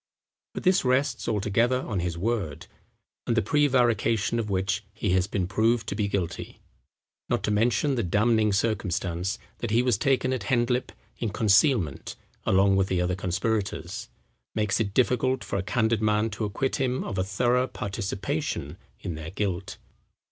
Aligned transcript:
But 0.55 0.63
this 0.63 0.83
rests 0.83 1.27
altogether 1.27 1.79
on 1.83 1.99
his 1.99 2.17
word; 2.17 2.65
and 3.27 3.37
the 3.37 3.41
prevarication 3.43 4.39
of 4.39 4.49
which 4.49 4.83
he 4.93 5.11
has 5.11 5.27
been 5.27 5.45
proved 5.45 5.85
to 5.89 5.95
be 5.95 6.07
guilty 6.07 6.59
(not 7.29 7.43
to 7.43 7.51
mention 7.51 7.93
the 7.93 8.01
damning 8.01 8.51
circumstance 8.51 9.37
that 9.59 9.69
he 9.69 9.83
was 9.83 9.99
taken 9.99 10.33
at 10.33 10.45
Hendlip 10.45 10.91
in 11.19 11.29
concealment 11.29 12.15
along 12.47 12.77
with 12.77 12.87
the 12.87 12.99
other 12.99 13.13
conspirators), 13.13 14.09
makes 14.55 14.79
it 14.79 14.95
difficult 14.95 15.43
for 15.43 15.57
a 15.57 15.61
candid 15.61 16.01
man 16.01 16.31
to 16.31 16.45
acquit 16.45 16.77
him 16.77 17.03
of 17.03 17.19
a 17.19 17.23
thorough 17.23 17.67
participation 17.67 18.77
in 19.01 19.13
their 19.13 19.29
guilt." 19.29 19.77